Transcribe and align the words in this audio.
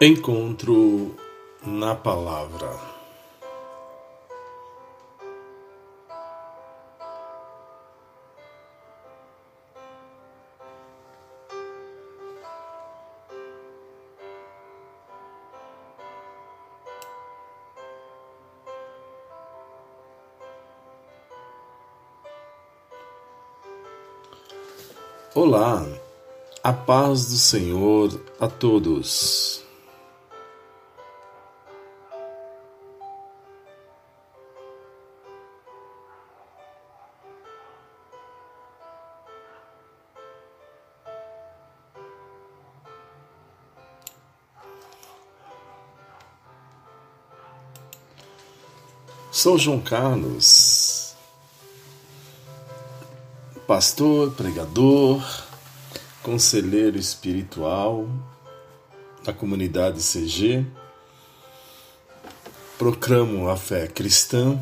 Encontro 0.00 1.14
na 1.64 1.94
palavra. 1.94 2.68
Olá, 25.36 25.86
a 26.64 26.72
paz 26.72 27.26
do 27.26 27.36
Senhor 27.36 28.20
a 28.40 28.48
todos. 28.48 29.63
Sou 49.44 49.58
João 49.58 49.78
Carlos 49.78 51.14
pastor, 53.66 54.32
pregador, 54.32 55.22
conselheiro 56.22 56.96
espiritual 56.96 58.08
da 59.22 59.34
comunidade 59.34 60.00
CG. 60.00 60.64
Proclamo 62.78 63.50
a 63.50 63.56
fé 63.58 63.86
cristã. 63.86 64.58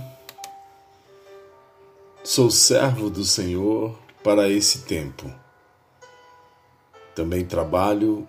Sou 2.24 2.50
servo 2.50 3.08
do 3.08 3.24
Senhor 3.24 3.96
para 4.24 4.48
esse 4.48 4.80
tempo. 4.80 5.32
Também 7.14 7.44
trabalho 7.44 8.26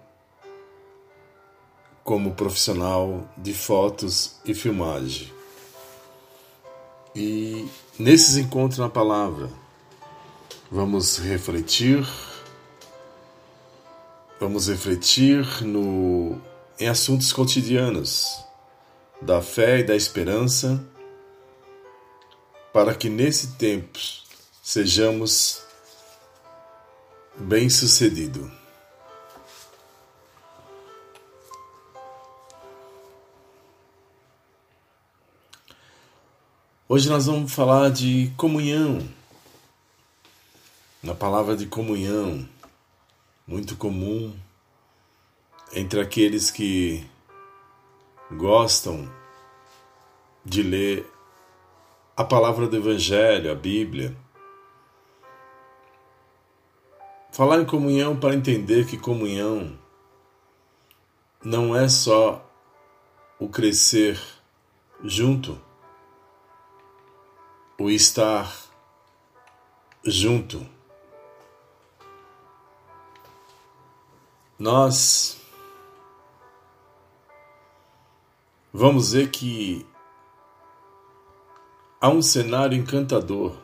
como 2.03 2.35
profissional 2.35 3.27
de 3.39 3.55
fotos 3.55 4.35
e 4.45 4.53
filmagem. 4.53 5.33
E 7.15 7.67
nesses 7.99 8.37
encontros 8.37 8.79
na 8.79 8.89
palavra, 8.89 9.49
Vamos 10.75 11.19
refletir. 11.19 12.03
Vamos 14.39 14.67
refletir 14.67 15.45
no, 15.63 16.41
em 16.79 16.87
assuntos 16.87 17.31
cotidianos 17.31 18.43
da 19.21 19.39
fé 19.39 19.81
e 19.81 19.83
da 19.83 19.95
esperança, 19.95 20.83
para 22.73 22.95
que 22.95 23.07
nesse 23.07 23.55
tempo 23.55 23.99
sejamos 24.63 25.61
bem-sucedidos. 27.37 28.62
Hoje 36.95 37.09
nós 37.09 37.25
vamos 37.25 37.51
falar 37.51 37.89
de 37.89 38.31
comunhão 38.37 38.99
na 41.01 41.15
palavra 41.15 41.57
de 41.57 41.65
comunhão, 41.65 42.47
muito 43.47 43.75
comum 43.75 44.31
entre 45.71 45.99
aqueles 45.99 46.51
que 46.51 47.03
gostam 48.33 49.11
de 50.45 50.61
ler 50.61 51.11
a 52.15 52.23
palavra 52.23 52.67
do 52.67 52.77
Evangelho, 52.77 53.51
a 53.51 53.55
Bíblia. 53.55 54.15
Falar 57.31 57.59
em 57.59 57.65
comunhão 57.65 58.19
para 58.19 58.35
entender 58.35 58.85
que 58.85 58.99
comunhão 58.99 59.75
não 61.43 61.75
é 61.75 61.89
só 61.89 62.47
o 63.39 63.49
crescer 63.49 64.21
junto, 65.03 65.59
o 67.79 67.89
estar 67.89 68.53
junto. 70.05 70.73
nós 74.63 75.41
vamos 78.71 79.11
ver 79.11 79.29
que 79.29 79.85
há 81.99 82.07
um 82.07 82.21
cenário 82.21 82.77
encantador, 82.77 83.57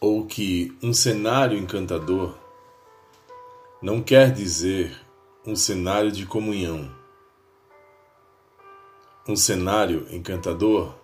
ou 0.00 0.24
que 0.24 0.74
um 0.82 0.94
cenário 0.94 1.58
encantador 1.58 2.34
não 3.82 4.02
quer 4.02 4.32
dizer 4.32 4.98
um 5.44 5.54
cenário 5.54 6.10
de 6.10 6.24
comunhão. 6.24 6.90
Um 9.28 9.36
cenário 9.36 10.06
encantador 10.10 10.94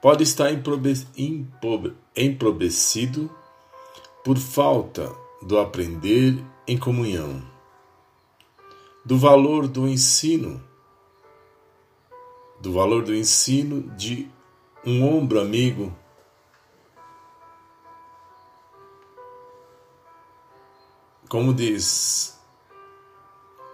pode 0.00 0.22
estar 0.22 0.50
empobrecido 2.16 3.30
por 4.24 4.38
falta 4.38 5.14
do 5.42 5.58
aprender 5.58 6.42
em 6.66 6.76
comunhão, 6.76 7.42
do 9.04 9.16
valor 9.16 9.68
do 9.68 9.86
ensino, 9.86 10.62
do 12.60 12.72
valor 12.72 13.04
do 13.04 13.14
ensino 13.14 13.82
de 13.96 14.28
um 14.84 15.04
ombro 15.04 15.40
amigo. 15.40 15.96
Como 21.28 21.52
diz 21.52 22.40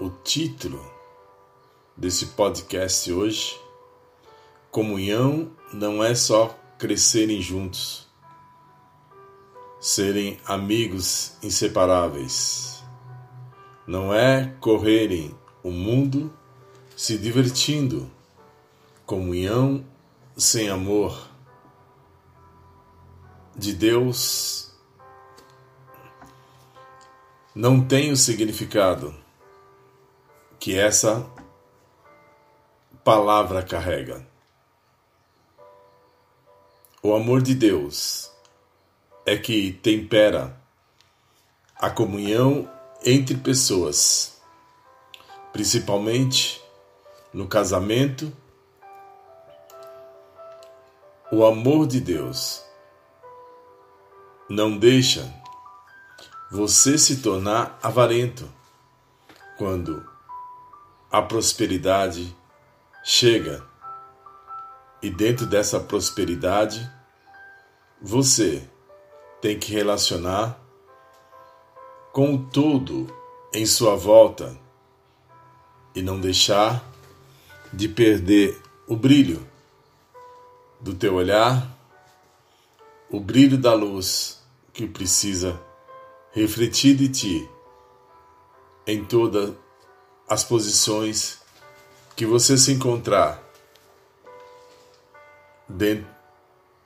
o 0.00 0.10
título 0.10 0.84
desse 1.96 2.26
podcast 2.26 3.12
hoje, 3.12 3.61
comunhão 4.72 5.52
não 5.70 6.02
é 6.02 6.14
só 6.14 6.58
crescerem 6.78 7.42
juntos 7.42 8.10
serem 9.78 10.40
amigos 10.46 11.36
inseparáveis. 11.42 12.82
Não 13.86 14.14
é 14.14 14.54
correrem 14.60 15.36
o 15.62 15.70
mundo 15.70 16.32
se 16.96 17.18
divertindo, 17.18 18.10
comunhão 19.04 19.84
sem 20.38 20.70
amor 20.70 21.28
de 23.54 23.74
Deus 23.74 24.72
não 27.54 27.84
tem 27.84 28.10
o 28.10 28.16
significado 28.16 29.14
que 30.58 30.78
essa 30.78 31.26
palavra 33.04 33.62
carrega. 33.62 34.31
O 37.04 37.16
amor 37.16 37.42
de 37.42 37.52
Deus 37.52 38.30
é 39.26 39.36
que 39.36 39.72
tempera 39.72 40.56
a 41.74 41.90
comunhão 41.90 42.70
entre 43.04 43.36
pessoas, 43.36 44.40
principalmente 45.52 46.62
no 47.34 47.48
casamento. 47.48 48.32
O 51.32 51.44
amor 51.44 51.88
de 51.88 52.00
Deus 52.00 52.64
não 54.48 54.78
deixa 54.78 55.28
você 56.52 56.96
se 56.96 57.20
tornar 57.20 57.80
avarento 57.82 58.48
quando 59.58 60.08
a 61.10 61.20
prosperidade 61.20 62.32
chega 63.02 63.71
e 65.02 65.10
dentro 65.10 65.44
dessa 65.44 65.80
prosperidade 65.80 66.88
você 68.00 68.62
tem 69.40 69.58
que 69.58 69.72
relacionar 69.72 70.58
com 72.12 72.34
o 72.34 72.44
todo 72.44 73.06
em 73.52 73.66
sua 73.66 73.96
volta 73.96 74.56
e 75.94 76.00
não 76.00 76.20
deixar 76.20 76.84
de 77.72 77.88
perder 77.88 78.60
o 78.86 78.94
brilho 78.94 79.46
do 80.80 80.94
teu 80.94 81.14
olhar, 81.14 81.68
o 83.10 83.18
brilho 83.18 83.58
da 83.58 83.74
luz 83.74 84.42
que 84.72 84.86
precisa 84.86 85.60
refletir 86.32 86.96
de 86.96 87.08
ti 87.08 87.50
em 88.86 89.04
todas 89.04 89.52
as 90.28 90.44
posições 90.44 91.40
que 92.16 92.24
você 92.24 92.56
se 92.56 92.72
encontrar 92.72 93.51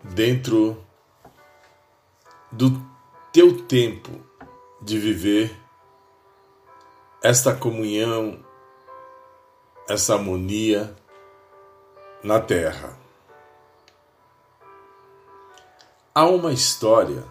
dentro 0.03 0.85
do 2.53 2.71
teu 3.33 3.67
tempo 3.67 4.25
de 4.81 4.99
viver 4.99 5.55
esta 7.23 7.55
comunhão, 7.55 8.45
essa 9.89 10.15
harmonia 10.15 10.95
na 12.23 12.41
terra. 12.41 12.97
Há 16.15 16.27
uma 16.27 16.53
história 16.53 17.25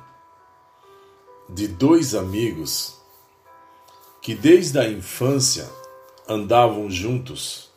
de 1.49 1.67
dois 1.67 2.13
amigos 2.13 3.01
que 4.21 4.35
desde 4.35 4.79
a 4.79 4.89
infância 4.89 5.69
andavam 6.27 6.89
juntos, 6.89 7.71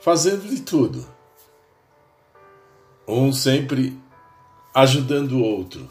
fazendo 0.00 0.48
de 0.48 0.62
tudo, 0.62 1.17
um 3.08 3.32
sempre 3.32 3.98
ajudando 4.74 5.32
o 5.32 5.42
outro. 5.42 5.88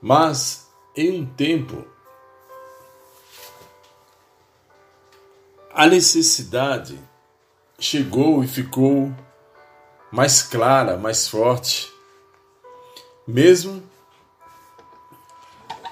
Mas 0.00 0.68
em 0.94 1.22
um 1.22 1.26
tempo 1.26 1.86
a 5.72 5.86
necessidade 5.86 7.00
chegou 7.78 8.44
e 8.44 8.46
ficou 8.46 9.12
mais 10.12 10.42
clara, 10.42 10.96
mais 10.96 11.26
forte, 11.26 11.90
mesmo 13.26 13.82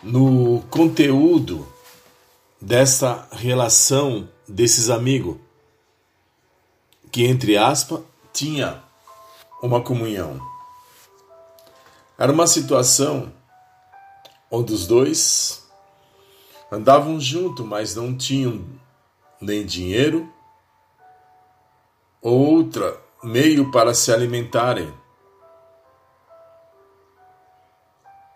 no 0.03 0.63
conteúdo 0.71 1.67
dessa 2.61 3.27
relação 3.33 4.29
desses 4.47 4.91
amigos, 4.91 5.37
que 7.11 7.25
entre 7.25 7.57
aspas 7.57 8.12
tinha 8.33 8.83
uma 9.63 9.83
comunhão. 9.83 10.41
Era 12.19 12.33
uma 12.33 12.47
situação 12.47 13.33
onde 14.51 14.73
os 14.73 14.87
dois 14.87 15.67
andavam 16.71 17.21
juntos, 17.21 17.65
mas 17.65 17.95
não 17.95 18.17
tinham 18.17 18.65
nem 19.41 19.67
dinheiro, 19.67 20.33
outra 22.21 23.01
meio 23.23 23.71
para 23.71 23.95
se 23.95 24.13
alimentarem. 24.13 24.93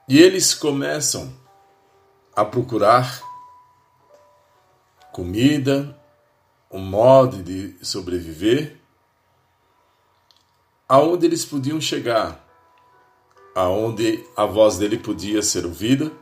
E 0.08 0.18
eles 0.20 0.54
começam 0.54 1.32
a 2.34 2.44
procurar 2.44 3.20
comida, 5.12 5.98
um 6.70 6.78
modo 6.78 7.42
de 7.42 7.76
sobreviver, 7.84 8.80
aonde 10.88 11.26
eles 11.26 11.44
podiam 11.44 11.80
chegar, 11.80 12.44
aonde 13.54 14.24
a 14.36 14.44
voz 14.44 14.78
dele 14.78 14.98
podia 14.98 15.42
ser 15.42 15.64
ouvida. 15.64 16.12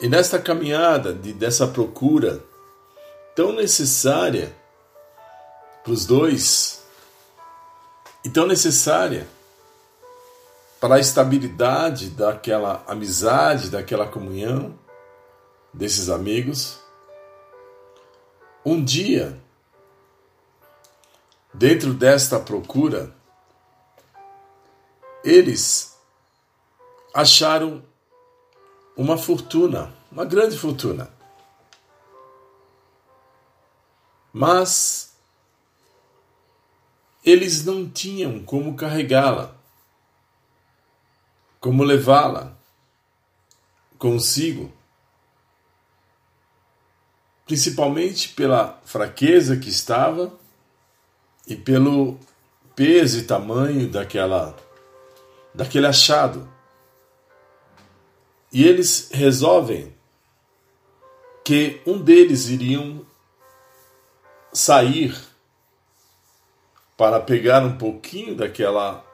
E 0.00 0.08
nesta 0.08 0.38
caminhada 0.38 1.12
de, 1.12 1.32
dessa 1.32 1.66
procura 1.66 2.44
tão 3.34 3.52
necessária 3.52 4.54
para 5.82 5.92
os 5.92 6.06
dois 6.06 6.82
e 8.24 8.28
tão 8.28 8.46
necessária 8.46 9.26
para 10.80 10.96
a 10.96 10.98
estabilidade 10.98 12.10
daquela 12.10 12.82
amizade, 12.88 13.70
daquela 13.70 14.06
comunhão 14.06 14.76
desses 15.72 16.08
amigos. 16.08 16.78
Um 18.64 18.82
dia, 18.82 19.40
dentro 21.52 21.92
desta 21.92 22.40
procura, 22.40 23.14
eles 25.22 25.96
acharam 27.14 27.84
uma 28.96 29.16
fortuna, 29.18 29.92
uma 30.10 30.24
grande 30.24 30.58
fortuna. 30.58 31.10
Mas 34.32 35.14
eles 37.24 37.64
não 37.64 37.88
tinham 37.88 38.42
como 38.42 38.74
carregá-la, 38.74 39.54
como 41.60 41.84
levá-la 41.84 42.56
consigo, 43.98 44.72
principalmente 47.46 48.30
pela 48.30 48.80
fraqueza 48.84 49.56
que 49.56 49.68
estava 49.68 50.41
e 51.46 51.56
pelo 51.56 52.18
peso 52.74 53.18
e 53.18 53.24
tamanho 53.24 53.88
daquela 53.88 54.56
daquele 55.54 55.86
achado. 55.86 56.48
E 58.52 58.64
eles 58.64 59.10
resolvem 59.12 59.94
que 61.44 61.80
um 61.86 61.98
deles 61.98 62.48
iriam 62.48 63.04
sair 64.52 65.16
para 66.96 67.20
pegar 67.20 67.62
um 67.64 67.76
pouquinho 67.76 68.34
daquela 68.36 69.04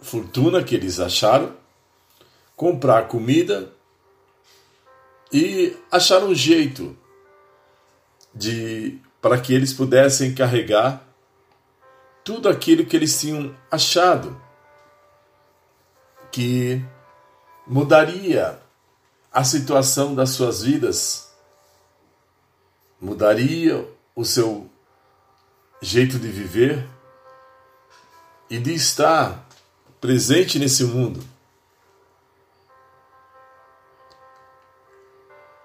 fortuna 0.00 0.62
que 0.62 0.74
eles 0.74 1.00
acharam, 1.00 1.56
comprar 2.54 3.08
comida 3.08 3.72
e 5.32 5.76
achar 5.90 6.22
um 6.22 6.34
jeito 6.34 6.96
de 8.34 8.98
para 9.20 9.40
que 9.40 9.52
eles 9.54 9.72
pudessem 9.72 10.34
carregar 10.34 11.06
tudo 12.24 12.48
aquilo 12.48 12.86
que 12.86 12.96
eles 12.96 13.18
tinham 13.20 13.54
achado 13.70 14.40
que 16.30 16.82
mudaria 17.66 18.60
a 19.32 19.44
situação 19.44 20.14
das 20.14 20.30
suas 20.30 20.62
vidas, 20.62 21.32
mudaria 23.00 23.86
o 24.14 24.24
seu 24.24 24.68
jeito 25.80 26.18
de 26.18 26.28
viver 26.28 26.86
e 28.48 28.58
de 28.58 28.74
estar 28.74 29.46
presente 30.00 30.58
nesse 30.58 30.84
mundo. 30.84 31.22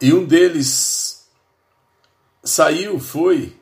E 0.02 0.14
um 0.14 0.26
deles 0.26 1.25
saiu, 2.46 3.00
foi, 3.00 3.60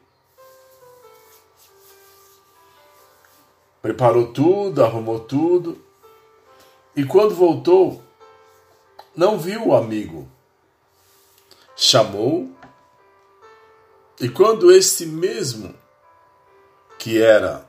preparou 3.81 4.33
tudo, 4.33 4.83
arrumou 4.83 5.21
tudo, 5.21 5.81
e 6.93 7.05
quando 7.05 7.33
voltou, 7.33 8.03
não 9.15 9.39
viu 9.39 9.69
o 9.69 9.75
amigo. 9.75 10.29
Chamou, 11.75 12.51
e 14.19 14.29
quando 14.29 14.71
este 14.71 15.05
mesmo 15.05 15.73
que 16.99 17.21
era, 17.21 17.67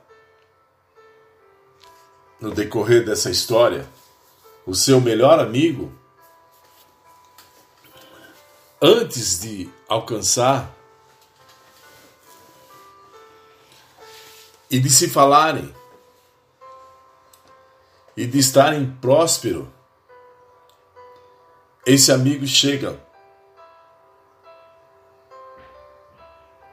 no 2.39 2.51
decorrer 2.51 3.05
dessa 3.05 3.31
história, 3.31 3.87
o 4.65 4.75
seu 4.75 4.99
melhor 4.99 5.39
amigo, 5.39 5.91
antes 8.81 9.39
de 9.39 9.69
alcançar 9.87 10.74
e 14.69 14.79
de 14.79 14.89
se 14.89 15.09
falarem 15.09 15.73
e 18.17 18.25
de 18.25 18.39
estarem 18.39 18.89
próspero, 19.01 19.71
esse 21.85 22.11
amigo 22.11 22.47
chega 22.47 22.99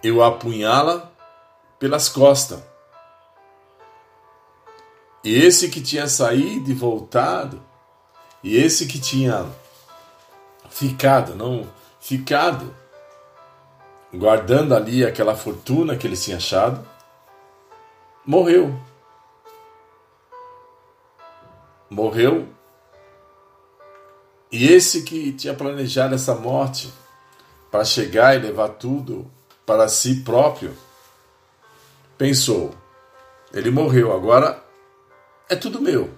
e 0.03 0.11
o 0.11 0.23
apunhala 0.23 1.13
pelas 1.79 2.09
costas. 2.09 2.63
E 5.25 5.35
esse 5.35 5.69
que 5.69 5.81
tinha 5.81 6.09
saído 6.09 6.71
e 6.71 6.75
voltado, 6.75 7.63
e 8.43 8.57
esse 8.57 8.87
que 8.87 8.99
tinha 8.99 9.47
ficado, 10.69 11.37
não 11.37 11.69
ficado, 12.01 12.75
guardando 14.13 14.75
ali 14.75 15.05
aquela 15.05 15.37
fortuna 15.37 15.97
que 15.97 16.07
ele 16.07 16.17
tinha 16.17 16.39
achado, 16.39 16.85
morreu. 18.25 18.75
Morreu. 21.91 22.49
E 24.51 24.67
esse 24.67 25.03
que 25.03 25.33
tinha 25.33 25.55
planejado 25.55 26.15
essa 26.15 26.35
morte 26.35 26.93
para 27.71 27.85
chegar 27.85 28.37
e 28.37 28.39
levar 28.39 28.69
tudo 28.71 29.31
para 29.65 29.89
si 29.89 30.23
próprio, 30.23 30.77
pensou: 32.19 32.75
ele 33.53 33.71
morreu, 33.71 34.13
agora 34.13 34.63
é 35.49 35.57
tudo 35.57 35.81
meu. 35.81 36.11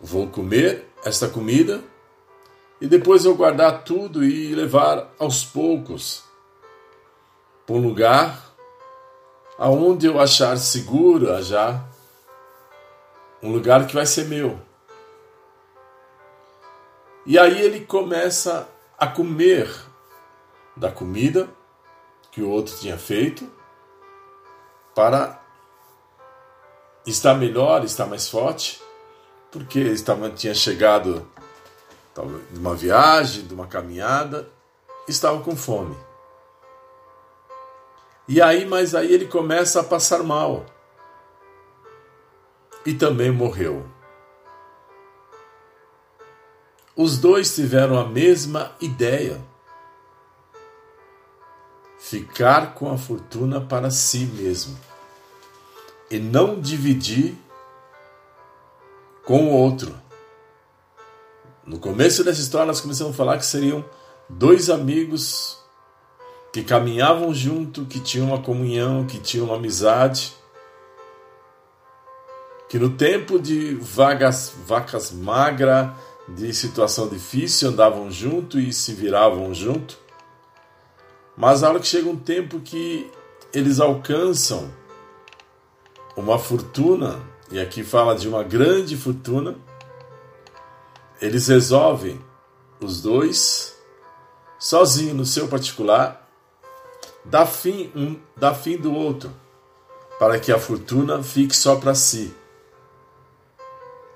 Vou 0.00 0.28
comer 0.28 0.86
esta 1.04 1.28
comida 1.28 1.82
e 2.80 2.86
depois 2.86 3.24
eu 3.24 3.34
guardar 3.34 3.84
tudo 3.84 4.22
e 4.22 4.54
levar 4.54 5.10
aos 5.18 5.44
poucos 5.44 6.22
para 7.66 7.76
um 7.76 7.80
lugar 7.80 8.53
aonde 9.58 10.06
eu 10.06 10.20
achar 10.20 10.56
seguro 10.56 11.42
já 11.42 11.84
um 13.42 13.52
lugar 13.52 13.86
que 13.86 13.94
vai 13.94 14.06
ser 14.06 14.24
meu. 14.26 14.58
E 17.26 17.38
aí 17.38 17.60
ele 17.60 17.80
começa 17.80 18.68
a 18.98 19.06
comer 19.06 19.70
da 20.76 20.90
comida 20.90 21.48
que 22.30 22.42
o 22.42 22.50
outro 22.50 22.76
tinha 22.78 22.98
feito 22.98 23.48
para 24.94 25.40
estar 27.06 27.34
melhor, 27.34 27.84
estar 27.84 28.06
mais 28.06 28.28
forte, 28.28 28.82
porque 29.50 29.78
estava, 29.80 30.30
tinha 30.30 30.54
chegado 30.54 31.26
de 32.50 32.58
uma 32.58 32.74
viagem, 32.74 33.46
de 33.46 33.54
uma 33.54 33.66
caminhada, 33.66 34.48
estava 35.08 35.40
com 35.42 35.56
fome. 35.56 35.96
E 38.26 38.40
aí, 38.40 38.64
mas 38.64 38.94
aí 38.94 39.12
ele 39.12 39.26
começa 39.26 39.80
a 39.80 39.84
passar 39.84 40.22
mal. 40.22 40.64
E 42.86 42.94
também 42.94 43.30
morreu. 43.30 43.86
Os 46.96 47.18
dois 47.18 47.54
tiveram 47.54 47.98
a 47.98 48.06
mesma 48.06 48.72
ideia: 48.80 49.40
ficar 51.98 52.74
com 52.74 52.92
a 52.92 52.96
fortuna 52.96 53.60
para 53.60 53.90
si 53.90 54.26
mesmo 54.26 54.78
e 56.10 56.18
não 56.18 56.60
dividir 56.60 57.34
com 59.24 59.48
o 59.48 59.52
outro. 59.52 59.94
No 61.66 61.78
começo 61.78 62.22
dessa 62.22 62.40
história, 62.40 62.66
nós 62.66 62.80
começamos 62.80 63.14
a 63.14 63.16
falar 63.16 63.38
que 63.38 63.46
seriam 63.46 63.84
dois 64.28 64.68
amigos 64.68 65.63
que 66.54 66.62
caminhavam 66.62 67.34
junto, 67.34 67.84
que 67.84 67.98
tinham 67.98 68.28
uma 68.28 68.40
comunhão, 68.40 69.04
que 69.04 69.18
tinham 69.18 69.46
uma 69.46 69.56
amizade, 69.56 70.32
que 72.68 72.78
no 72.78 72.90
tempo 72.90 73.40
de 73.40 73.74
vagas, 73.74 74.54
vacas 74.64 75.10
magras, 75.10 75.90
de 76.28 76.54
situação 76.54 77.08
difícil, 77.08 77.70
andavam 77.70 78.08
junto 78.08 78.60
e 78.60 78.72
se 78.72 78.92
viravam 78.92 79.52
junto. 79.52 79.98
Mas 81.36 81.64
a 81.64 81.70
hora 81.70 81.80
que 81.80 81.88
chega 81.88 82.08
um 82.08 82.16
tempo 82.16 82.60
que 82.60 83.10
eles 83.52 83.80
alcançam 83.80 84.72
uma 86.16 86.38
fortuna, 86.38 87.20
e 87.50 87.58
aqui 87.58 87.82
fala 87.82 88.14
de 88.14 88.28
uma 88.28 88.44
grande 88.44 88.96
fortuna, 88.96 89.56
eles 91.20 91.48
resolvem, 91.48 92.24
os 92.80 93.02
dois, 93.02 93.76
sozinhos 94.56 95.16
no 95.16 95.26
seu 95.26 95.48
particular, 95.48 96.23
dá 97.24 97.46
fim 97.46 97.90
um 97.94 98.20
dá 98.36 98.54
fim 98.54 98.76
do 98.76 98.92
outro, 98.92 99.30
para 100.18 100.38
que 100.38 100.52
a 100.52 100.58
fortuna 100.58 101.22
fique 101.22 101.56
só 101.56 101.76
para 101.76 101.94
si. 101.94 102.34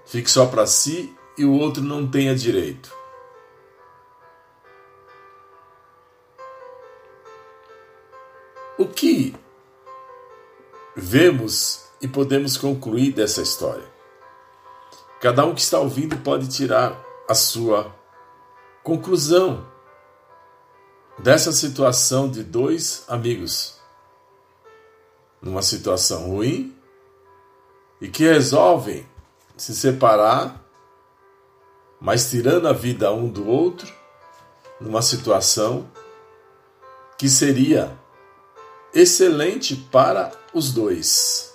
Fique 0.07 0.31
só 0.31 0.47
para 0.47 0.67
si 0.67 1.15
e 1.37 1.45
o 1.45 1.53
outro 1.53 1.83
não 1.83 2.07
tenha 2.07 2.35
direito. 2.35 2.97
O 8.79 8.87
que 8.87 9.35
vemos 10.95 11.85
e 12.01 12.07
podemos 12.07 12.57
concluir 12.57 13.13
dessa 13.13 13.43
história? 13.43 13.85
Cada 15.21 15.45
um 15.45 15.53
que 15.53 15.61
está 15.61 15.81
ouvindo 15.81 16.17
pode 16.19 16.49
tirar 16.49 16.97
a 17.29 17.35
sua 17.35 17.93
conclusão 18.85 19.67
dessa 21.19 21.53
situação 21.53 22.31
de 22.31 22.45
dois 22.45 23.05
amigos 23.09 23.77
numa 25.43 25.63
situação 25.63 26.29
ruim 26.29 26.77
e 28.01 28.09
que 28.09 28.25
resolvem 28.25 29.07
se 29.57 29.75
separar, 29.75 30.65
mas 32.01 32.31
tirando 32.31 32.69
a 32.69 32.73
vida 32.73 33.13
um 33.13 33.29
do 33.29 33.49
outro 33.49 33.93
numa 34.81 35.03
situação 35.03 35.91
que 37.17 37.29
seria 37.29 37.99
excelente 38.95 39.75
para 39.75 40.31
os 40.55 40.73
dois. 40.73 41.53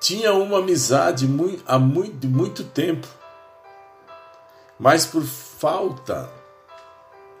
Tinha 0.00 0.32
uma 0.34 0.58
amizade 0.58 1.28
há 1.66 1.78
muito, 1.78 2.26
muito 2.26 2.64
tempo 2.64 3.06
mas 4.78 5.06
por 5.06 5.22
falta 5.22 6.30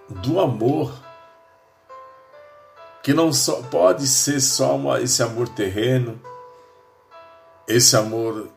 do 0.08 0.40
amor, 0.40 0.92
que 3.02 3.12
não 3.12 3.32
só 3.32 3.62
pode 3.62 4.06
ser 4.06 4.40
só 4.40 4.76
uma, 4.76 5.00
esse 5.00 5.22
amor 5.22 5.48
terreno, 5.48 6.20
esse 7.68 7.96
amor 7.96 8.48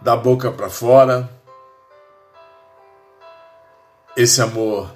da 0.00 0.16
boca 0.16 0.50
para 0.50 0.68
fora, 0.68 1.30
esse 4.16 4.40
amor 4.42 4.90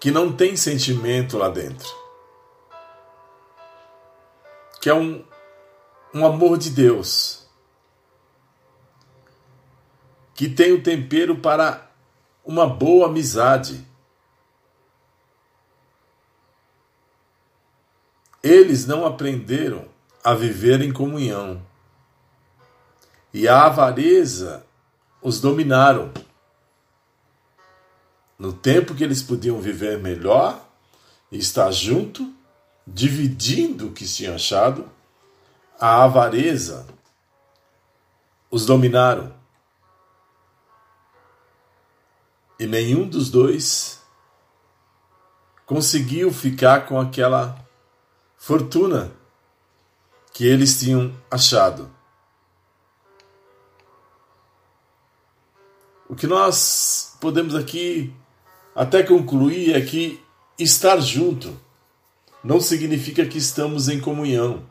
que 0.00 0.10
não 0.10 0.32
tem 0.32 0.56
sentimento 0.56 1.38
lá 1.38 1.48
dentro, 1.48 1.88
que 4.80 4.88
é 4.88 4.94
um, 4.94 5.24
um 6.12 6.26
amor 6.26 6.58
de 6.58 6.70
Deus 6.70 7.43
que 10.34 10.48
tem 10.48 10.72
o 10.72 10.82
tempero 10.82 11.36
para 11.36 11.90
uma 12.44 12.66
boa 12.66 13.06
amizade. 13.06 13.84
Eles 18.42 18.86
não 18.86 19.06
aprenderam 19.06 19.86
a 20.22 20.34
viver 20.34 20.82
em 20.82 20.92
comunhão. 20.92 21.62
E 23.32 23.48
a 23.48 23.66
avareza 23.66 24.64
os 25.22 25.40
dominaram. 25.40 26.12
No 28.38 28.52
tempo 28.52 28.94
que 28.94 29.02
eles 29.02 29.22
podiam 29.22 29.60
viver 29.60 29.98
melhor 29.98 30.62
estar 31.32 31.70
junto, 31.70 32.32
dividindo 32.86 33.88
o 33.88 33.92
que 33.92 34.06
tinham 34.06 34.34
achado, 34.34 34.90
a 35.80 36.04
avareza 36.04 36.86
os 38.50 38.66
dominaram. 38.66 39.43
E 42.58 42.66
nenhum 42.66 43.08
dos 43.08 43.30
dois 43.30 44.00
conseguiu 45.66 46.32
ficar 46.32 46.86
com 46.86 47.00
aquela 47.00 47.58
fortuna 48.36 49.12
que 50.32 50.46
eles 50.46 50.78
tinham 50.78 51.12
achado. 51.30 51.90
O 56.08 56.14
que 56.14 56.26
nós 56.26 57.16
podemos 57.20 57.54
aqui 57.54 58.14
até 58.74 59.02
concluir 59.02 59.74
é 59.74 59.80
que 59.80 60.22
estar 60.58 61.00
junto 61.00 61.58
não 62.42 62.60
significa 62.60 63.26
que 63.26 63.38
estamos 63.38 63.88
em 63.88 64.00
comunhão. 64.00 64.68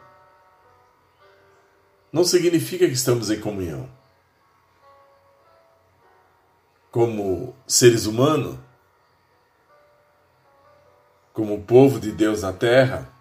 Não 2.11 2.23
significa 2.23 2.85
que 2.85 2.93
estamos 2.93 3.31
em 3.31 3.39
comunhão 3.41 3.89
como 6.93 7.55
seres 7.65 8.05
humanos, 8.05 8.55
como 11.33 11.63
povo 11.63 11.99
de 11.99 12.11
Deus 12.11 12.43
na 12.43 12.53
terra, 12.53 13.11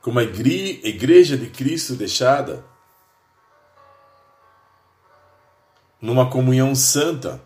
como 0.00 0.18
a 0.18 0.22
igreja 0.22 1.36
de 1.36 1.50
Cristo 1.50 1.96
deixada, 1.96 2.64
numa 6.00 6.30
comunhão 6.30 6.74
santa, 6.74 7.42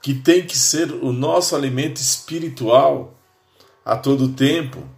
que 0.00 0.14
tem 0.14 0.46
que 0.46 0.56
ser 0.56 0.90
o 0.90 1.12
nosso 1.12 1.54
alimento 1.54 1.98
espiritual 1.98 3.12
a 3.84 3.94
todo 3.94 4.32
tempo, 4.32 4.88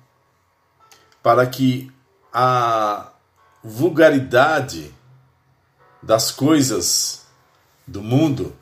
para 1.21 1.45
que 1.49 1.93
a 2.33 3.11
vulgaridade 3.65 4.97
das 6.03 6.31
coisas 6.31 7.27
do 7.87 8.03
mundo 8.03 8.57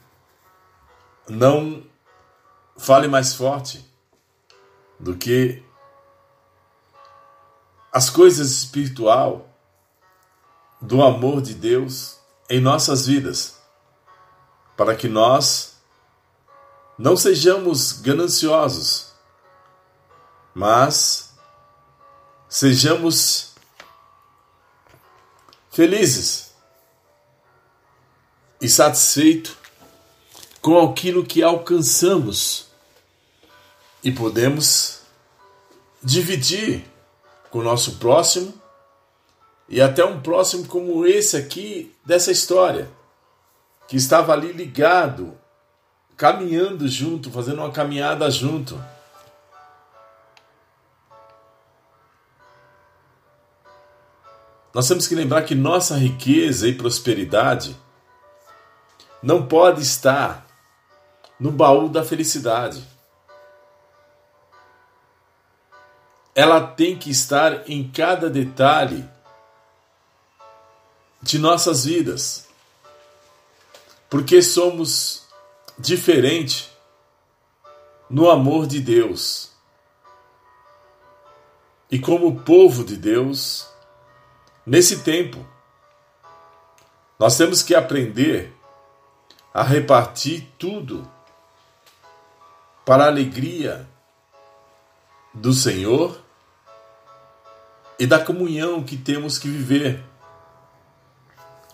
não 1.28 1.85
fale 2.76 3.09
mais 3.09 3.35
forte 3.35 3.85
do 4.99 5.16
que 5.16 5.62
as 7.93 8.11
coisas 8.11 8.50
espiritual 8.50 9.49
do 10.81 11.02
amor 11.02 11.40
de 11.40 11.55
Deus 11.55 12.19
em 12.49 12.61
nossas 12.61 13.07
vidas, 13.07 13.61
para 14.76 14.95
que 14.95 15.09
nós 15.09 15.76
não 16.99 17.16
sejamos 17.16 17.93
gananciosos, 17.93 19.14
mas 20.55 21.35
sejamos 22.49 23.55
felizes 25.71 26.46
e 28.61 28.69
satisfeito 28.69 29.57
com 30.61 30.81
aquilo 30.81 31.25
que 31.25 31.43
alcançamos 31.43 32.67
e 34.03 34.11
podemos 34.11 35.01
dividir 36.03 36.85
com 37.51 37.59
o 37.59 37.63
nosso 37.63 37.97
próximo 37.97 38.55
e 39.69 39.81
até 39.81 40.05
um 40.05 40.21
próximo 40.21 40.67
como 40.67 41.05
esse 41.07 41.37
aqui 41.37 41.95
dessa 42.05 42.31
história, 42.31 42.89
que 43.89 43.97
estava 43.97 44.33
ali 44.33 44.53
ligado, 44.53 45.37
caminhando 46.17 46.89
junto, 46.89 47.31
fazendo 47.31 47.59
uma 47.59 47.73
caminhada 47.73 48.31
junto. 48.31 48.81
Nós 54.73 54.87
temos 54.87 55.09
que 55.09 55.15
lembrar 55.15 55.43
que 55.43 55.55
nossa 55.55 55.97
riqueza 55.97 56.69
e 56.69 56.75
prosperidade 56.75 57.77
não 59.26 59.45
pode 59.45 59.83
estar 59.83 60.47
no 61.40 61.50
baú 61.50 61.88
da 61.88 62.04
felicidade. 62.04 62.87
Ela 66.33 66.64
tem 66.64 66.97
que 66.97 67.11
estar 67.11 67.68
em 67.68 67.90
cada 67.90 68.30
detalhe 68.30 69.04
de 71.21 71.40
nossas 71.40 71.87
vidas. 71.87 72.47
Porque 74.09 74.40
somos 74.40 75.26
diferentes 75.76 76.71
no 78.09 78.30
amor 78.30 78.68
de 78.68 78.78
Deus. 78.78 79.50
E 81.90 81.99
como 81.99 82.42
povo 82.42 82.85
de 82.85 82.97
Deus, 82.97 83.68
nesse 84.64 85.00
tempo, 85.00 85.45
nós 87.18 87.37
temos 87.37 87.61
que 87.61 87.75
aprender 87.75 88.56
a 89.57 89.63
repartir 89.63 90.47
tudo 90.59 91.11
para 92.85 93.05
a 93.05 93.07
alegria 93.07 93.89
do 95.33 95.51
Senhor 95.55 96.21
e 97.99 98.07
da 98.07 98.23
comunhão 98.23 98.85
que 98.85 98.99
temos 98.99 99.39
que 99.39 99.49
viver 99.49 100.05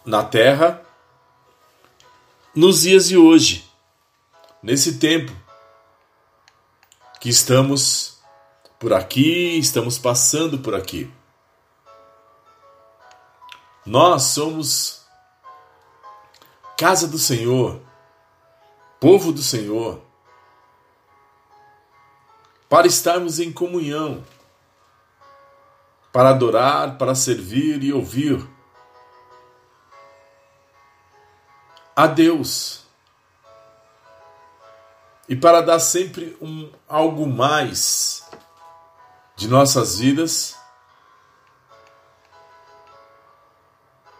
na 0.05 0.23
terra 0.23 0.81
nos 2.55 2.83
dias 2.83 3.09
de 3.09 3.17
hoje, 3.17 3.69
nesse 4.63 4.99
tempo 5.01 5.33
que 7.21 7.31
estamos 7.31 8.23
por 8.79 8.93
aqui, 8.93 9.59
estamos 9.59 9.99
passando 9.99 10.61
por 10.61 10.77
aqui. 10.77 11.13
Nós 13.85 14.23
somos 14.23 15.02
casa 16.77 17.07
do 17.07 17.19
Senhor, 17.19 17.81
povo 19.01 19.33
do 19.33 19.43
Senhor, 19.43 20.01
para 22.69 22.87
estarmos 22.87 23.39
em 23.39 23.53
comunhão, 23.53 24.25
para 26.13 26.31
adorar, 26.31 26.99
para 26.99 27.15
servir 27.15 27.83
e 27.83 27.93
ouvir 27.93 28.47
a 31.95 32.07
Deus. 32.07 32.83
E 35.29 35.37
para 35.37 35.61
dar 35.63 35.79
sempre 35.79 36.37
um 36.41 36.71
algo 36.89 37.27
mais 37.27 38.29
de 39.37 39.49
nossas 39.49 39.99
vidas 39.99 40.57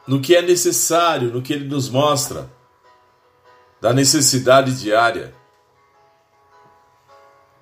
no 0.07 0.21
que 0.21 0.35
é 0.35 0.43
necessário, 0.43 1.33
no 1.33 1.43
que 1.43 1.53
ele 1.53 1.69
nos 1.69 1.89
mostra 1.89 2.51
da 3.81 3.93
necessidade 3.93 4.79
diária 4.81 5.35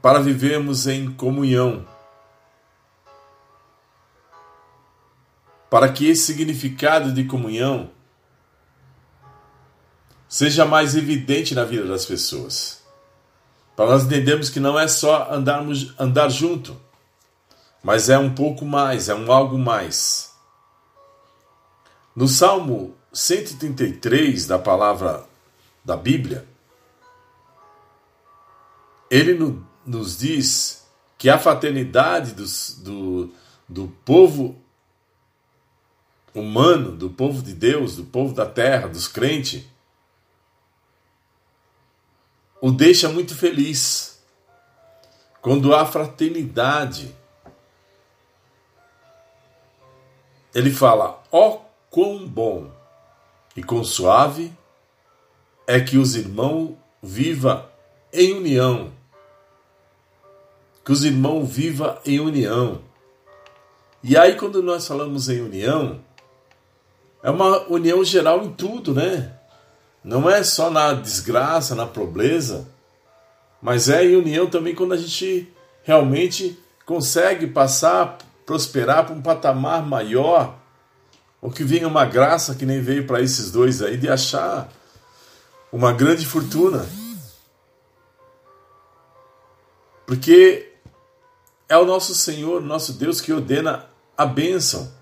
para 0.02 0.20
vivermos 0.20 0.86
em 0.86 1.10
comunhão. 1.12 1.86
Para 5.68 5.90
que 5.92 6.08
esse 6.08 6.22
significado 6.22 7.12
de 7.12 7.24
comunhão 7.24 7.90
seja 10.28 10.64
mais 10.64 10.94
evidente 10.94 11.54
na 11.54 11.64
vida 11.64 11.86
das 11.86 12.04
pessoas. 12.04 12.82
Para 13.76 13.86
nós 13.90 14.04
entendermos 14.04 14.50
que 14.50 14.60
não 14.60 14.78
é 14.78 14.86
só 14.88 15.32
andarmos, 15.32 15.94
andar 15.98 16.28
junto, 16.28 16.78
mas 17.82 18.08
é 18.08 18.18
um 18.18 18.34
pouco 18.34 18.64
mais, 18.64 19.08
é 19.08 19.14
um 19.14 19.30
algo 19.32 19.58
mais. 19.58 20.29
No 22.14 22.26
Salmo 22.26 22.96
133 23.12 24.46
da 24.46 24.58
palavra 24.58 25.26
da 25.84 25.96
Bíblia, 25.96 26.46
ele 29.10 29.34
no, 29.34 29.66
nos 29.84 30.18
diz 30.18 30.86
que 31.18 31.28
a 31.28 31.38
fraternidade 31.38 32.32
dos, 32.32 32.80
do, 32.82 33.32
do 33.68 33.88
povo 34.04 34.60
humano, 36.34 36.96
do 36.96 37.10
povo 37.10 37.42
de 37.42 37.54
Deus, 37.54 37.96
do 37.96 38.04
povo 38.04 38.34
da 38.34 38.46
terra, 38.46 38.88
dos 38.88 39.08
crentes, 39.08 39.64
o 42.60 42.70
deixa 42.70 43.08
muito 43.08 43.34
feliz. 43.34 44.22
Quando 45.40 45.74
há 45.74 45.86
fraternidade, 45.86 47.14
ele 50.54 50.70
fala: 50.70 51.22
ó 51.32 51.48
oh, 51.48 51.69
quão 51.90 52.26
bom 52.26 52.70
e 53.56 53.62
quão 53.62 53.82
suave 53.82 54.52
é 55.66 55.80
que 55.80 55.98
os 55.98 56.14
irmãos 56.14 56.76
vivam 57.02 57.64
em 58.12 58.32
união. 58.32 58.92
Que 60.84 60.92
os 60.92 61.04
irmãos 61.04 61.44
vivam 61.44 61.98
em 62.06 62.20
união. 62.20 62.80
E 64.02 64.16
aí, 64.16 64.34
quando 64.36 64.62
nós 64.62 64.86
falamos 64.86 65.28
em 65.28 65.42
união, 65.42 66.00
é 67.22 67.30
uma 67.30 67.66
união 67.68 68.02
geral 68.02 68.42
em 68.44 68.52
tudo, 68.52 68.94
né? 68.94 69.36
Não 70.02 70.30
é 70.30 70.42
só 70.42 70.70
na 70.70 70.94
desgraça, 70.94 71.74
na 71.74 71.86
pobreza, 71.86 72.66
mas 73.60 73.90
é 73.90 74.04
em 74.04 74.16
união 74.16 74.48
também 74.48 74.74
quando 74.74 74.94
a 74.94 74.96
gente 74.96 75.52
realmente 75.82 76.58
consegue 76.86 77.46
passar, 77.46 78.16
prosperar 78.46 79.04
para 79.04 79.14
um 79.14 79.20
patamar 79.20 79.84
maior, 79.84 80.59
ou 81.40 81.50
que 81.50 81.64
venha 81.64 81.88
uma 81.88 82.04
graça 82.04 82.54
que 82.54 82.66
nem 82.66 82.80
veio 82.80 83.06
para 83.06 83.20
esses 83.20 83.50
dois 83.50 83.80
aí 83.80 83.96
de 83.96 84.08
achar 84.08 84.70
uma 85.72 85.92
grande 85.92 86.26
fortuna. 86.26 86.86
Porque 90.06 90.72
é 91.68 91.78
o 91.78 91.86
nosso 91.86 92.14
Senhor, 92.14 92.60
nosso 92.60 92.92
Deus 92.94 93.20
que 93.20 93.32
ordena 93.32 93.86
a 94.16 94.26
bênção 94.26 94.92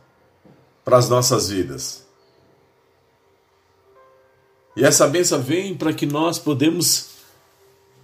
para 0.85 0.97
as 0.97 1.09
nossas 1.09 1.49
vidas. 1.49 2.07
E 4.77 4.85
essa 4.85 5.09
benção 5.09 5.43
vem 5.43 5.77
para 5.77 5.93
que 5.93 6.07
nós 6.07 6.39
podemos 6.39 7.11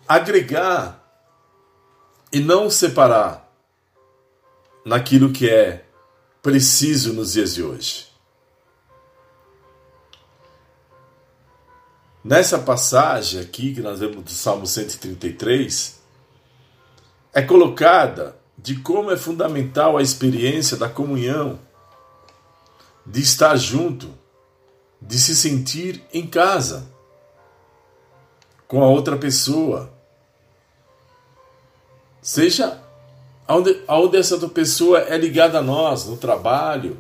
agregar 0.09 1.01
e 2.33 2.41
não 2.41 2.69
separar 2.69 3.49
naquilo 4.85 5.33
que 5.33 5.49
é 5.49 5.85
preciso 6.43 7.13
nos 7.13 7.35
dias 7.35 7.55
de 7.55 7.63
hoje. 7.63 8.14
Nessa 12.25 12.59
passagem 12.59 13.39
aqui 13.39 13.75
que 13.75 13.83
nós 13.83 14.01
vemos 14.01 14.25
do 14.25 14.31
Salmo 14.31 14.67
133, 14.67 16.01
é 17.35 17.43
colocada 17.43 18.35
de 18.57 18.77
como 18.77 19.11
é 19.11 19.17
fundamental 19.17 19.99
a 19.99 20.03
experiência 20.03 20.75
da 20.77 20.89
comunhão, 20.89 21.59
de 23.05 23.21
estar 23.21 23.55
junto 23.57 24.09
de 25.03 25.19
se 25.19 25.37
sentir 25.37 26.03
em 26.15 26.27
casa 26.27 26.89
com 28.67 28.83
a 28.83 28.89
outra 28.89 29.19
pessoa. 29.19 29.93
Seja 32.23 32.83
aonde, 33.47 33.83
essa 34.17 34.35
outra 34.35 34.49
pessoa 34.49 35.01
é 35.01 35.19
ligada 35.19 35.59
a 35.59 35.63
nós, 35.63 36.07
no 36.07 36.17
trabalho, 36.17 36.97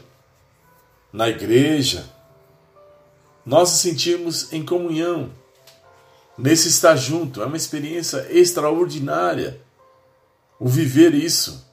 na 1.10 1.30
igreja. 1.30 2.13
Nós 3.44 3.70
nos 3.70 3.80
sentimos 3.80 4.52
em 4.52 4.64
comunhão. 4.64 5.30
Nesse 6.36 6.68
estar 6.68 6.96
junto 6.96 7.42
é 7.42 7.46
uma 7.46 7.56
experiência 7.56 8.26
extraordinária. 8.30 9.60
O 10.58 10.68
viver 10.68 11.14
isso. 11.14 11.64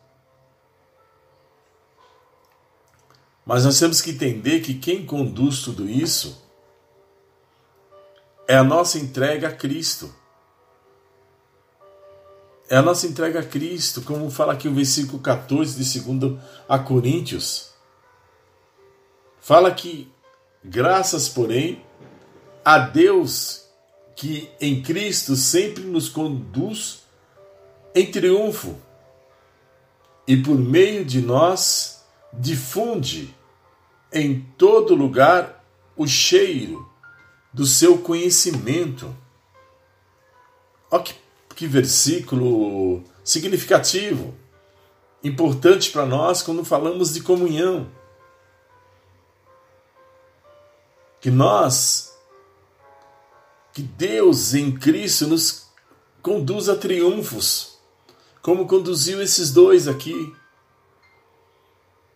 Mas 3.45 3.65
nós 3.65 3.79
temos 3.79 4.01
que 4.01 4.11
entender 4.11 4.61
que 4.61 4.75
quem 4.75 5.05
conduz 5.05 5.61
tudo 5.61 5.89
isso 5.89 6.41
é 8.47 8.55
a 8.55 8.63
nossa 8.63 8.99
entrega 8.99 9.47
a 9.47 9.51
Cristo. 9.51 10.13
É 12.69 12.77
a 12.77 12.81
nossa 12.81 13.07
entrega 13.07 13.39
a 13.39 13.43
Cristo, 13.43 14.01
como 14.01 14.29
fala 14.29 14.53
aqui 14.53 14.67
o 14.67 14.73
versículo 14.73 15.19
14 15.21 15.83
de 15.83 15.99
2 15.99 16.39
a 16.69 16.79
Coríntios. 16.79 17.73
Fala 19.41 19.73
que, 19.73 20.09
graças, 20.63 21.27
porém, 21.29 21.83
a 22.63 22.77
Deus 22.79 23.65
que 24.15 24.49
em 24.59 24.81
Cristo 24.81 25.35
sempre 25.35 25.83
nos 25.83 26.07
conduz 26.07 27.03
em 27.95 28.09
triunfo 28.11 28.75
e 30.27 30.37
por 30.37 30.57
meio 30.57 31.03
de 31.03 31.21
nós 31.21 32.05
difunde 32.31 33.35
em 34.13 34.41
todo 34.57 34.95
lugar 34.95 35.65
o 35.95 36.07
cheiro 36.07 36.87
do 37.53 37.65
seu 37.65 37.97
conhecimento. 37.97 39.13
Olha 40.89 41.03
que, 41.03 41.15
que 41.55 41.67
versículo 41.67 43.03
significativo, 43.23 44.33
importante 45.23 45.91
para 45.91 46.05
nós 46.05 46.41
quando 46.41 46.63
falamos 46.63 47.13
de 47.13 47.21
comunhão. 47.21 47.89
Que 51.21 51.31
nós, 51.31 52.17
que 53.71 53.81
Deus 53.81 54.53
em 54.53 54.71
Cristo 54.71 55.27
nos 55.27 55.67
conduz 56.21 56.67
a 56.67 56.75
triunfos, 56.75 57.77
como 58.41 58.67
conduziu 58.67 59.21
esses 59.21 59.51
dois 59.51 59.87
aqui. 59.87 60.35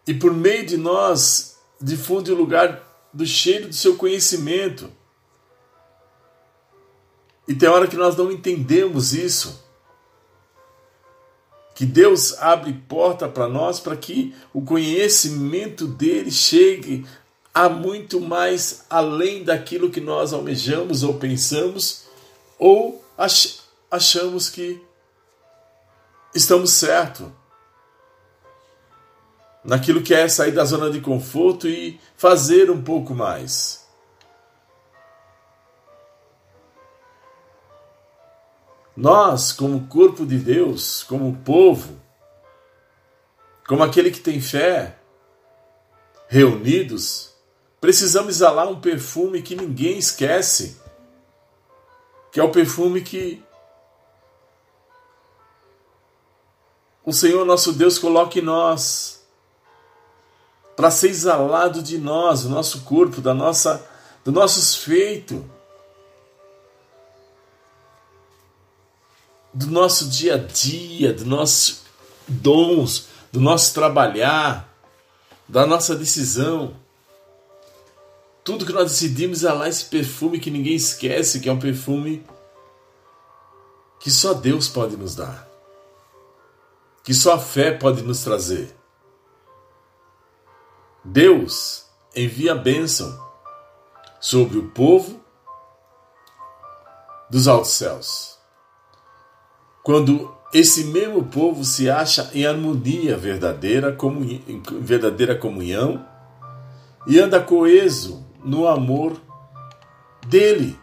E 0.08 0.13
por 0.13 0.34
meio 0.34 0.65
de 0.65 0.76
nós 0.76 1.58
difunde 1.80 2.32
o 2.32 2.36
lugar 2.36 2.84
do 3.13 3.26
cheiro 3.26 3.70
do 3.70 3.76
seu 3.76 3.96
conhecimento. 3.96 4.91
E 7.48 7.54
tem 7.54 7.70
hora 7.70 7.88
que 7.88 7.96
nós 7.96 8.15
não 8.15 8.32
entendemos 8.32 9.13
isso. 9.13 9.63
Que 11.76 11.86
Deus 11.86 12.34
abre 12.39 12.74
porta 12.88 13.28
para 13.28 13.48
nós 13.48 13.80
para 13.80 13.96
que 13.96 14.34
o 14.54 14.62
conhecimento 14.62 15.88
dele 15.88 16.32
chegue 16.32 17.06
a 17.56 17.70
muito 17.70 18.20
mais 18.20 18.86
além 18.89 19.41
daquilo 19.41 19.89
que 19.89 20.02
nós 20.02 20.34
almejamos 20.34 21.04
ou 21.04 21.13
pensamos 21.13 22.04
ou 22.60 23.02
achamos 23.89 24.50
que 24.50 24.84
estamos 26.34 26.72
certo 26.72 27.34
naquilo 29.63 30.04
que 30.04 30.13
é 30.13 30.28
sair 30.28 30.52
da 30.52 30.65
zona 30.65 30.91
de 30.91 31.00
conforto 31.00 31.65
e 31.65 31.98
fazer 32.18 32.70
um 32.70 32.84
pouco 32.84 33.15
mais. 33.15 33.88
Nós, 38.98 39.54
como 39.54 39.88
corpo 39.88 40.26
de 40.26 40.38
Deus, 40.38 41.04
como 41.04 41.38
povo, 41.38 42.00
como 43.65 43.82
aquele 43.82 44.12
que 44.12 44.20
tem 44.20 44.39
fé, 44.39 44.98
reunidos, 46.28 47.35
precisamos 47.86 48.38
exalar 48.38 48.67
um 48.67 48.82
perfume 48.82 49.43
que 49.43 49.56
ninguém 49.56 50.00
esquece, 50.00 50.76
que 52.32 52.39
é 52.39 52.43
o 52.43 52.50
perfume 52.50 53.04
que 53.04 53.43
o 57.06 57.13
Senhor 57.13 57.45
nosso 57.45 57.71
Deus 57.74 58.00
coloca 58.00 58.39
em 58.39 58.41
nós, 58.41 59.24
para 60.76 60.89
ser 60.89 61.10
exalado 61.10 61.84
de 61.84 62.00
nós, 62.00 62.41
do 62.41 62.50
nosso 62.50 62.82
corpo, 62.82 63.21
da 63.21 63.36
nossa, 63.36 63.88
dos 64.24 64.34
nossos 64.34 64.76
feitos. 64.76 65.43
do 69.54 69.67
nosso 69.67 70.10
dia 70.10 70.34
a 70.34 70.38
dia, 70.38 71.13
do 71.13 71.24
nossos 71.24 71.84
dons, 72.28 73.08
do 73.32 73.39
nosso 73.39 73.74
trabalhar, 73.74 74.69
da 75.48 75.65
nossa 75.65 75.95
decisão. 75.95 76.76
Tudo 78.45 78.65
que 78.65 78.71
nós 78.71 78.91
decidimos 78.91 79.43
é 79.43 79.51
lá 79.51 79.67
esse 79.67 79.86
perfume 79.86 80.39
que 80.39 80.49
ninguém 80.49 80.75
esquece, 80.75 81.41
que 81.41 81.49
é 81.49 81.51
um 81.51 81.60
perfume 81.60 82.25
que 83.99 84.10
só 84.10 84.34
Deus 84.34 84.69
pode 84.69 84.95
nos 84.95 85.15
dar, 85.15 85.45
que 87.03 87.13
só 87.13 87.34
a 87.34 87.39
fé 87.39 87.71
pode 87.71 88.03
nos 88.03 88.23
trazer. 88.23 88.73
Deus 91.03 91.86
envia 92.15 92.53
a 92.53 92.55
bênção 92.55 93.19
sobre 94.21 94.58
o 94.58 94.69
povo 94.69 95.19
dos 97.29 97.47
altos 97.47 97.71
céus 97.71 98.36
quando 99.86 100.36
esse 100.51 100.86
mesmo 100.86 101.23
povo 101.23 101.63
se 101.63 101.88
acha 101.88 102.31
em 102.34 102.43
harmonia 102.43 103.15
verdadeira, 103.15 103.91
comunhão, 103.91 104.41
verdadeira 104.81 105.36
comunhão 105.36 106.03
e 107.05 107.19
anda 107.19 107.39
coeso 107.39 108.25
no 108.45 108.67
amor 108.67 109.19
dele, 110.27 110.79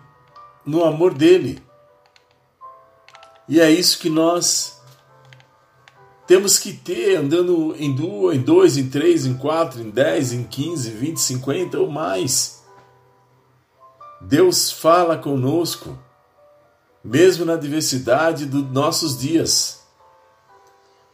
no 0.67 0.85
amor 0.85 1.15
dele. 1.15 1.63
E 3.49 3.61
é 3.61 3.71
isso 3.71 3.99
que 4.01 4.11
nós 4.11 4.83
temos 6.27 6.59
que 6.59 6.73
ter 6.73 7.17
andando 7.17 7.75
em 7.79 7.95
duas, 7.95 8.37
em 8.37 8.41
dois, 8.41 8.77
em 8.77 8.89
três, 8.89 9.25
em 9.27 9.37
quatro, 9.37 9.81
em 9.81 9.91
dez, 9.91 10.33
em 10.33 10.43
quinze, 10.43 10.91
vinte, 10.91 11.21
cinquenta 11.21 11.79
ou 11.79 11.91
mais. 11.91 12.63
Deus 14.21 14.71
fala 14.71 15.17
conosco 15.17 15.99
mesmo 17.05 17.45
na 17.45 17.57
diversidade 17.57 18.47
dos 18.47 18.71
nossos 18.71 19.19
dias, 19.19 19.83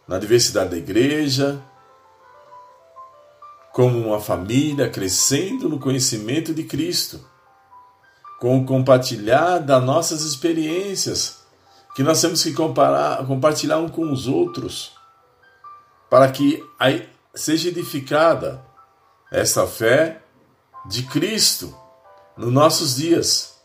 na 0.07 0.19
diversidade 0.19 0.71
da 0.71 0.77
igreja, 0.77 1.63
como 3.79 4.09
uma 4.09 4.19
família 4.19 4.91
crescendo 4.91 5.69
no 5.69 5.79
conhecimento 5.79 6.53
de 6.53 6.65
Cristo, 6.65 7.25
com 8.41 8.59
o 8.59 8.67
compartilhar 8.67 9.59
das 9.59 9.85
nossas 9.85 10.23
experiências, 10.23 11.47
que 11.95 12.03
nós 12.03 12.21
temos 12.21 12.43
que 12.43 12.53
comparar, 12.53 13.25
compartilhar 13.25 13.79
um 13.79 13.89
com 13.89 14.11
os 14.11 14.27
outros, 14.27 14.91
para 16.11 16.29
que 16.33 16.61
seja 17.33 17.69
edificada 17.69 18.61
essa 19.31 19.65
fé 19.65 20.23
de 20.85 21.05
Cristo 21.05 21.73
nos 22.37 22.53
nossos 22.53 22.97
dias 22.97 23.61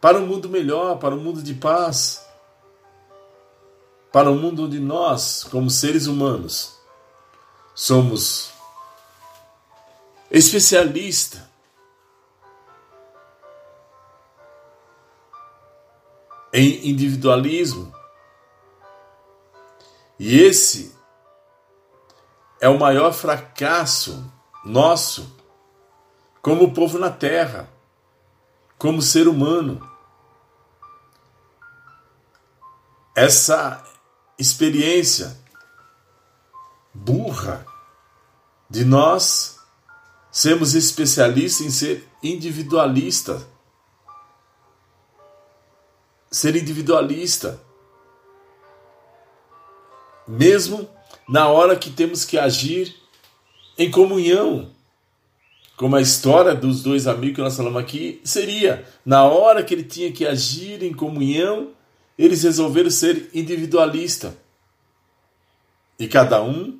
para 0.00 0.16
um 0.18 0.26
mundo 0.26 0.48
melhor, 0.48 0.98
para 0.98 1.14
um 1.14 1.20
mundo 1.20 1.42
de 1.42 1.52
paz, 1.52 2.26
para 4.10 4.30
um 4.30 4.38
mundo 4.38 4.64
onde 4.64 4.80
nós, 4.80 5.44
como 5.44 5.68
seres 5.68 6.06
humanos, 6.06 6.74
somos 7.74 8.55
especialistas 10.30 11.42
em 16.52 16.88
individualismo. 16.88 17.92
E 20.18 20.40
esse 20.40 20.96
é 22.60 22.68
o 22.68 22.78
maior 22.78 23.12
fracasso 23.12 24.32
nosso 24.64 25.36
como 26.40 26.72
povo 26.72 26.98
na 26.98 27.10
terra, 27.10 27.68
como 28.78 29.02
ser 29.02 29.28
humano. 29.28 29.96
essa 33.16 33.82
experiência 34.38 35.34
burra 36.92 37.64
de 38.68 38.84
nós 38.84 39.55
sermos 40.36 40.74
especialistas 40.74 41.66
em 41.66 41.70
ser 41.70 42.06
individualista. 42.22 43.48
Ser 46.30 46.54
individualista. 46.56 47.58
Mesmo 50.28 50.86
na 51.26 51.48
hora 51.48 51.74
que 51.74 51.88
temos 51.88 52.22
que 52.22 52.36
agir 52.36 52.94
em 53.78 53.90
comunhão. 53.90 54.70
Como 55.74 55.96
a 55.96 56.02
história 56.02 56.54
dos 56.54 56.82
dois 56.82 57.06
amigos 57.06 57.36
que 57.36 57.42
nós 57.42 57.56
falamos 57.56 57.80
aqui 57.80 58.20
seria, 58.22 58.86
na 59.06 59.24
hora 59.24 59.64
que 59.64 59.72
ele 59.72 59.84
tinha 59.84 60.12
que 60.12 60.26
agir 60.26 60.82
em 60.82 60.92
comunhão, 60.92 61.70
eles 62.18 62.42
resolveram 62.42 62.90
ser 62.90 63.30
individualista 63.32 64.36
e 65.98 66.06
cada 66.06 66.42
um 66.42 66.78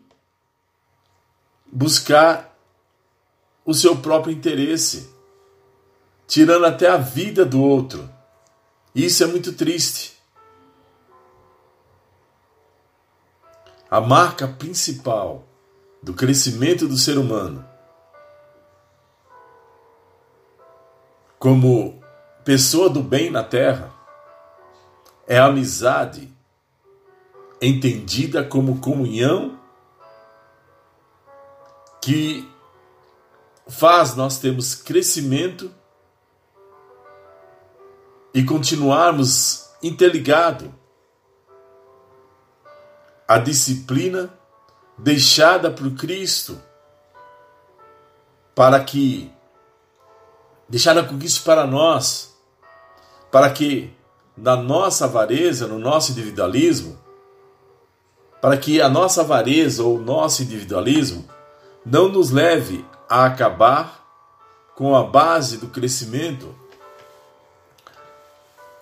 buscar 1.72 2.54
o 3.66 3.74
seu 3.74 3.96
próprio 3.96 4.32
interesse, 4.32 5.10
tirando 6.26 6.64
até 6.64 6.88
a 6.88 6.96
vida 6.96 7.44
do 7.44 7.60
outro. 7.60 8.08
Isso 8.94 9.22
é 9.24 9.26
muito 9.26 9.52
triste. 9.52 10.16
A 13.90 14.00
marca 14.00 14.48
principal 14.48 15.44
do 16.02 16.14
crescimento 16.14 16.86
do 16.86 16.96
ser 16.96 17.18
humano 17.18 17.66
como 21.38 22.00
pessoa 22.44 22.88
do 22.88 23.02
bem 23.02 23.30
na 23.30 23.42
terra 23.42 23.92
é 25.26 25.38
a 25.38 25.46
amizade 25.46 26.32
entendida 27.60 28.44
como 28.44 28.80
comunhão 28.80 29.58
que 32.00 32.48
faz 33.68 34.14
nós 34.14 34.38
termos 34.38 34.74
crescimento 34.74 35.70
e 38.32 38.44
continuarmos 38.44 39.70
interligados 39.82 40.70
à 43.26 43.38
disciplina 43.38 44.30
deixada 44.98 45.70
por 45.70 45.90
Cristo 45.94 46.60
para 48.54 48.82
que 48.82 49.30
deixaram 50.68 51.04
com 51.06 51.18
isso 51.18 51.42
para 51.44 51.66
nós, 51.66 52.34
para 53.30 53.50
que 53.50 53.94
na 54.36 54.56
nossa 54.56 55.04
avareza, 55.04 55.66
no 55.66 55.78
nosso 55.78 56.12
individualismo, 56.12 56.98
para 58.40 58.56
que 58.56 58.80
a 58.80 58.88
nossa 58.88 59.22
avareza 59.22 59.82
ou 59.82 59.96
o 59.96 60.02
nosso 60.02 60.42
individualismo 60.42 61.28
não 61.84 62.08
nos 62.08 62.30
leve 62.30 62.84
a 63.08 63.26
acabar 63.26 64.04
com 64.74 64.94
a 64.94 65.02
base 65.02 65.56
do 65.58 65.68
crescimento, 65.68 66.54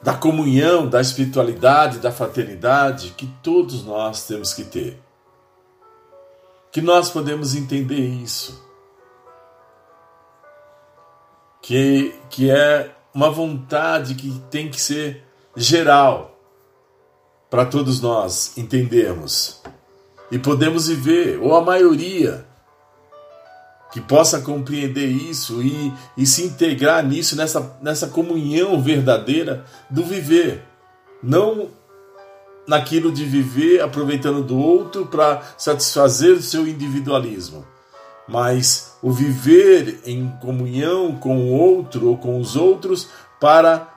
da 0.03 0.15
comunhão, 0.15 0.89
da 0.89 1.01
espiritualidade, 1.01 1.99
da 1.99 2.13
fraternidade 2.13 3.11
que 3.17 3.27
todos 3.43 3.85
nós 3.85 4.27
temos 4.27 4.53
que 4.53 4.65
ter. 4.65 5.01
Que 6.71 6.83
nós 6.83 7.11
podemos 7.11 7.55
entender 7.55 8.01
isso. 8.01 8.63
Que, 11.63 12.15
que 12.29 12.51
é 12.51 12.95
uma 13.15 13.31
vontade 13.31 14.15
que 14.15 14.39
tem 14.51 14.69
que 14.69 14.81
ser 14.81 15.25
geral 15.57 16.39
para 17.49 17.65
todos 17.65 18.01
nós 18.01 18.59
entendermos 18.59 19.63
e 20.31 20.39
podemos 20.39 20.89
viver, 20.89 21.39
ou 21.41 21.55
a 21.55 21.61
maioria, 21.61 22.45
que 23.95 24.01
possa 24.01 24.41
compreender 24.41 25.07
isso 25.07 25.63
e, 25.63 25.95
e 26.19 26.27
se 26.27 26.43
integrar 26.43 27.07
nisso, 27.07 27.37
nessa, 27.37 27.79
nessa 27.81 28.09
comunhão 28.09 28.83
verdadeira 28.83 29.65
do 29.89 30.03
viver. 30.03 30.65
Não 31.23 31.69
naquilo 32.67 33.13
de 33.13 33.25
viver 33.25 33.81
aproveitando 33.81 34.43
do 34.43 34.59
outro 34.59 35.07
para 35.07 35.43
satisfazer 35.57 36.33
o 36.33 36.43
seu 36.43 36.67
individualismo, 36.67 37.65
mas 38.27 38.97
o 39.01 39.13
viver 39.13 40.01
em 40.05 40.29
comunhão 40.43 41.15
com 41.15 41.39
o 41.39 41.53
outro 41.53 42.09
ou 42.09 42.19
com 42.19 42.41
os 42.41 42.57
outros 42.57 43.09
para 43.41 43.89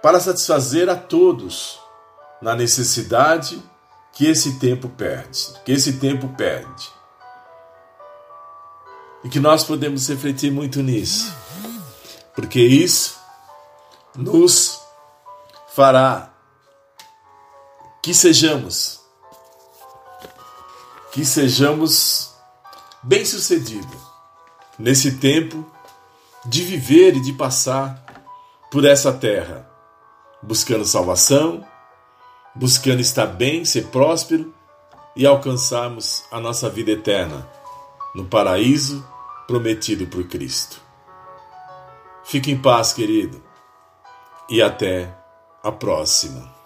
para 0.00 0.20
satisfazer 0.20 0.88
a 0.88 0.94
todos 0.94 1.80
na 2.40 2.54
necessidade 2.54 3.60
que 4.12 4.26
esse 4.26 4.60
tempo 4.60 4.88
perde, 4.88 5.54
que 5.64 5.72
esse 5.72 5.94
tempo 5.94 6.28
perde. 6.36 7.01
E 9.24 9.28
que 9.28 9.38
nós 9.38 9.64
podemos 9.64 10.08
refletir 10.08 10.50
muito 10.50 10.82
nisso, 10.82 11.32
porque 12.34 12.60
isso 12.60 13.18
nos 14.16 14.80
fará 15.74 16.32
que 18.02 18.12
sejamos 18.12 19.00
que 21.12 21.26
sejamos 21.26 22.32
bem-sucedidos 23.02 24.00
nesse 24.78 25.18
tempo 25.18 25.64
de 26.46 26.62
viver 26.62 27.16
e 27.16 27.20
de 27.20 27.34
passar 27.34 28.02
por 28.70 28.86
essa 28.86 29.12
terra, 29.12 29.68
buscando 30.42 30.86
salvação, 30.86 31.62
buscando 32.54 33.00
estar 33.00 33.26
bem, 33.26 33.64
ser 33.64 33.88
próspero 33.88 34.54
e 35.14 35.26
alcançarmos 35.26 36.24
a 36.30 36.40
nossa 36.40 36.70
vida 36.70 36.92
eterna 36.92 37.46
no 38.14 38.24
paraíso 38.24 39.06
prometido 39.52 40.06
por 40.06 40.24
Cristo. 40.24 40.80
Fique 42.24 42.50
em 42.50 42.56
paz, 42.56 42.94
querido, 42.94 43.42
e 44.48 44.62
até 44.62 45.14
a 45.62 45.70
próxima. 45.70 46.61